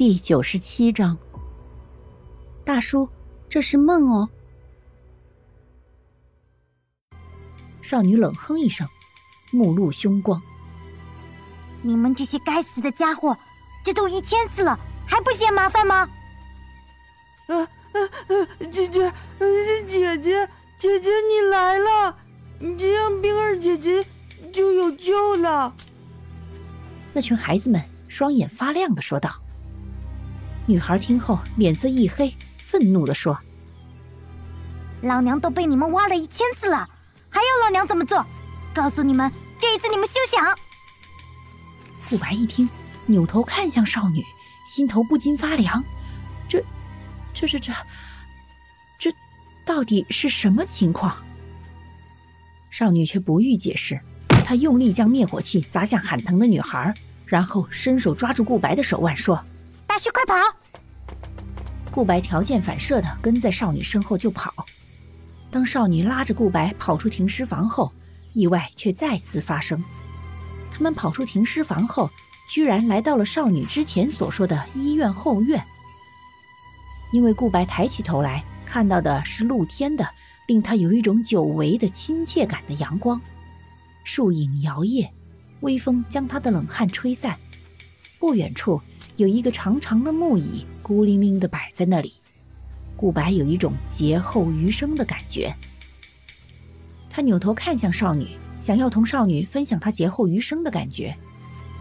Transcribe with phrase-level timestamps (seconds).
[0.00, 1.14] 第九十七章，
[2.64, 3.06] 大叔，
[3.50, 4.26] 这是梦哦。
[7.82, 8.88] 少女冷哼一声，
[9.52, 10.40] 目露凶光
[11.84, 13.36] ：“你们这些该死的家伙，
[13.84, 16.08] 这都一千次了，还不嫌麻烦吗？”
[17.48, 18.32] 啊啊啊！
[18.72, 19.12] 姐姐，
[19.86, 20.48] 姐姐，
[20.78, 22.16] 姐姐，你来了，
[22.78, 24.02] 这样冰儿姐姐
[24.50, 25.70] 就有救了。
[27.12, 27.78] 那群孩子们
[28.08, 29.30] 双眼发亮的说道。
[30.70, 33.36] 女孩听后脸色一黑，愤怒的说
[35.02, 36.88] ：“老娘都被你们挖了一千次了，
[37.28, 38.24] 还要老娘怎么做？
[38.72, 40.56] 告诉你们，这一次你们休想！”
[42.08, 42.68] 顾白一听，
[43.06, 44.22] 扭头看向少女，
[44.72, 45.82] 心头不禁发凉。
[46.48, 46.64] 这、
[47.34, 47.72] 这、这、这、
[48.96, 49.12] 这，
[49.64, 51.16] 到底是什么情况？
[52.70, 53.98] 少女却不予解释，
[54.44, 56.94] 她用力将灭火器砸向喊疼的女孩，
[57.26, 59.44] 然后伸手抓住顾白的手腕，说
[59.84, 60.34] ：“大师，快跑！”
[61.90, 64.54] 顾白条件反射的跟在少女身后就跑。
[65.50, 67.90] 当少女拉着顾白跑出停尸房后，
[68.32, 69.82] 意外却再次发生。
[70.72, 72.08] 他们跑出停尸房后，
[72.48, 75.62] 居然来到了少女之前所说的医院后院。
[77.12, 80.08] 因为顾白抬起头来看到的是露天的，
[80.46, 83.20] 令他有一种久违的亲切感的阳光。
[84.04, 85.08] 树影摇曳，
[85.60, 87.36] 微风将他的冷汗吹散。
[88.20, 88.80] 不远处
[89.20, 90.64] 有一个长长的木椅。
[90.82, 92.12] 孤零零的摆在那里，
[92.96, 95.54] 顾白有一种劫后余生的感觉。
[97.08, 98.26] 他扭头看向少女，
[98.60, 101.14] 想要同少女分享他劫后余生的感觉。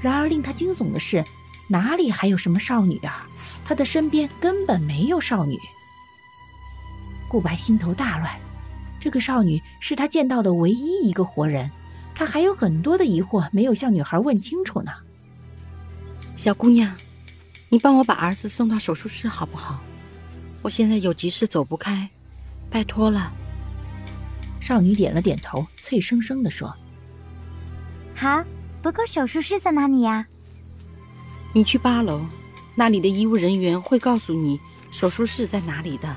[0.00, 1.22] 然而令他惊悚的是，
[1.68, 3.28] 哪里还有什么少女啊？
[3.62, 5.58] 他的身边根本没有少女。
[7.28, 8.34] 顾白心头大乱，
[8.98, 11.70] 这个少女是他见到的唯一一个活人，
[12.14, 14.92] 他还有很多的疑惑没有向女孩问清楚呢。
[16.38, 16.90] 小姑娘。
[17.74, 19.80] 你帮我把儿子送到手术室好不好？
[20.62, 22.08] 我现在有急事走不开，
[22.70, 23.32] 拜托了。
[24.60, 26.72] 少女点了点头，脆生生的说
[28.14, 28.44] ：“好，
[28.80, 30.24] 不过手术室在哪里呀？”
[31.52, 32.24] 你去八楼，
[32.76, 34.56] 那里的医务人员会告诉你
[34.92, 36.14] 手术室在哪里的。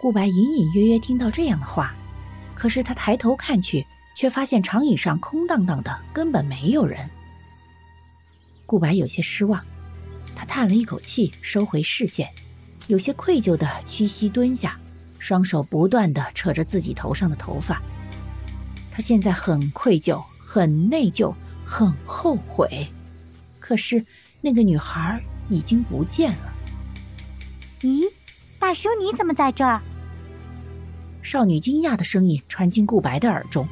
[0.00, 1.94] 顾白隐隐约约听到这样的话，
[2.56, 3.86] 可是他抬头看去，
[4.16, 7.08] 却发现长椅上空荡荡的，根本没有人。
[8.66, 9.64] 顾白有些失望。
[10.38, 12.30] 他叹了一口气，收回视线，
[12.86, 14.78] 有些愧疚的屈膝蹲下，
[15.18, 17.82] 双手不断的扯着自己头上的头发。
[18.92, 21.34] 他现在很愧疚，很内疚，
[21.64, 22.86] 很后悔。
[23.58, 24.02] 可是
[24.40, 26.52] 那个女孩已经不见了。
[27.80, 28.04] 咦，
[28.60, 29.82] 大叔你怎么在这儿？
[31.20, 33.66] 少女惊讶的声音传进顾白的耳中。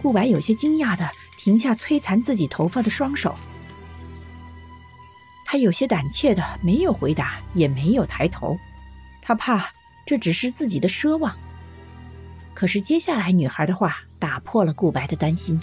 [0.00, 1.06] 顾白有些惊讶的
[1.38, 3.34] 停下摧残自己头发的双手。
[5.52, 8.58] 他有些胆怯的没有回答，也没有抬头，
[9.20, 9.70] 他怕
[10.06, 11.36] 这只是自己的奢望。
[12.54, 15.60] 可是接下来女孩的话打破了顾白的担心。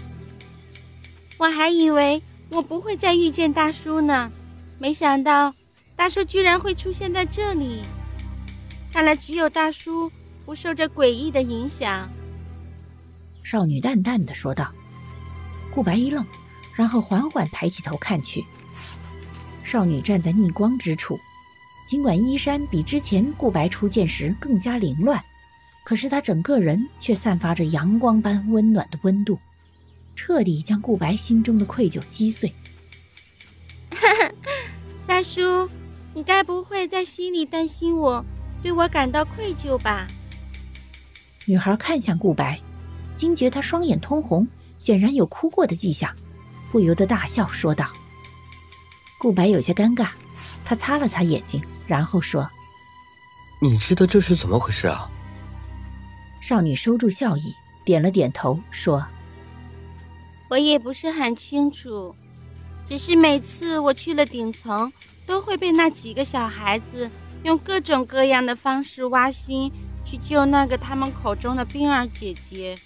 [1.40, 4.32] 我还以为我不会再遇见大叔呢，
[4.78, 5.52] 没想到
[5.96, 7.82] 大叔居然会出现在这里。
[8.94, 10.12] 看来只有大叔
[10.46, 12.08] 不受这诡异的影响。
[13.44, 14.72] 少女淡淡的说道。
[15.74, 16.24] 顾白一愣，
[16.76, 18.46] 然后缓缓抬起头看去。
[19.70, 21.20] 少女站在逆光之处，
[21.88, 25.24] 尽管衣衫比之前顾白初见时更加凌乱，
[25.84, 29.38] 可是她整个人却散发着阳光般温暖的温度，
[30.16, 32.52] 彻底将顾白心中的愧疚击碎。
[35.06, 35.70] 大叔，
[36.16, 38.26] 你该不会在心里担心我，
[38.64, 40.08] 对我感到愧疚吧？
[41.46, 42.60] 女孩看向顾白，
[43.16, 44.48] 惊觉他双眼通红，
[44.80, 46.12] 显然有哭过的迹象，
[46.72, 47.88] 不由得大笑说道。
[49.20, 50.08] 顾白有些尴尬，
[50.64, 52.50] 他擦了擦眼睛，然后说
[53.62, 55.12] ：“你知道这是怎么回事啊？”
[56.42, 57.54] 少女收住笑意，
[57.84, 59.06] 点了点头，说
[60.50, 62.16] ：“我也不是很清楚，
[62.88, 64.92] 只是每次我去了顶层，
[65.28, 67.12] 都会被那几个小孩子
[67.44, 69.70] 用各种各样的方式挖心，
[70.06, 72.78] 去救那个他们口中的冰儿姐姐。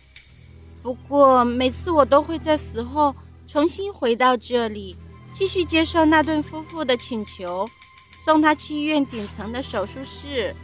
[0.82, 3.16] 不过每次我都会在死后
[3.48, 4.96] 重新回到这里。”
[5.34, 7.68] 继续接受那对夫妇的请求，
[8.24, 10.56] 送他去医院顶层的手术室。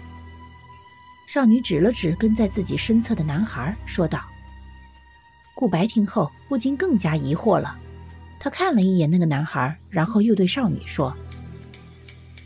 [1.28, 4.22] 少女指了指跟在自己身侧的男孩，说道
[5.54, 7.78] ：“顾白听后不禁更加疑惑了。
[8.40, 11.16] 他看了一眼那个男孩，然后又对少女说：‘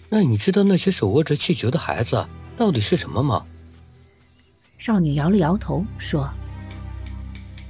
[0.09, 2.27] 那你知道那些手握着气球的孩子
[2.57, 3.45] 到底是什么吗？’
[4.77, 6.29] 少女摇了摇头，说：‘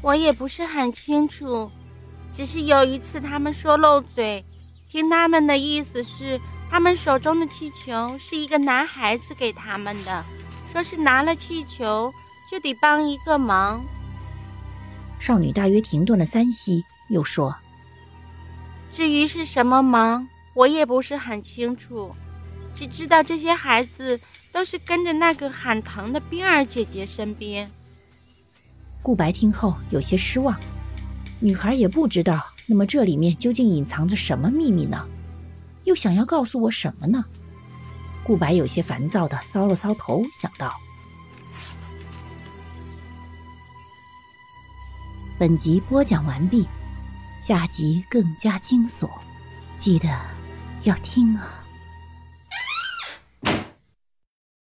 [0.01, 1.71] 我也不是很清楚。’
[2.35, 4.43] 只是有一次，他们说漏嘴，
[4.89, 6.39] 听他们的意思是，
[6.69, 10.25] 他们手中的气球是一个男孩子给他们的，
[10.71, 12.11] 说是拿了气球
[12.51, 13.83] 就得帮一个忙。
[15.19, 17.55] 少女大约停顿了三息，又说
[18.91, 22.13] ：“至于是什么忙，我也不是很清楚，
[22.75, 24.19] 只知道这些孩子
[24.51, 27.69] 都是跟着那个喊疼的冰儿姐姐身边。”
[29.01, 30.59] 顾白听后有些失望，
[31.43, 35.05] 女孩也不知道，那么这里面究竟隐藏着什么秘密呢？
[35.83, 37.25] 又想要告诉我什么呢？
[38.23, 40.71] 顾白有些烦躁的搔了搔头，想到：
[45.37, 46.65] 本集播讲完毕，
[47.41, 49.09] 下集更加惊悚，
[49.77, 50.07] 记得
[50.83, 51.62] 要听啊！